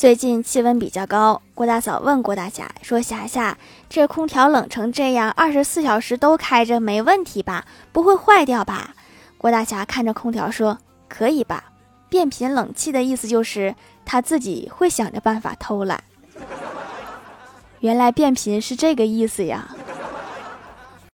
[0.00, 3.58] 最近气温比较高，郭大嫂问郭大侠说：“霞霞，
[3.90, 7.66] 这空调冷成这样，二十四小时都开着没问题吧？
[7.92, 8.94] 不会坏掉吧？”
[9.36, 11.64] 郭大侠看着空调说：“可以吧？
[12.08, 13.74] 变频冷气的意思就是
[14.06, 16.02] 他自己会想着办法偷懒。
[17.80, 19.68] 原来变频是这个意思呀。”